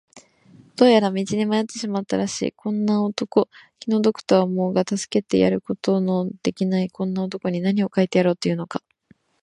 [0.77, 3.47] どうやら道に迷ってしまったらしいこんな男、
[3.79, 8.81] 気の毒とは思うが助けてやることのできないこんな男に、なにを書いてやろうというのか。